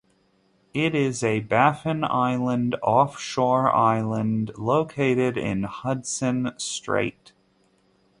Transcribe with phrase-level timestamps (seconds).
[0.73, 7.33] It is a Baffin Island offshore island located in Hudson Strait.